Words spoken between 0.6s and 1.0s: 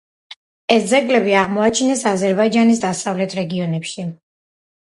ეს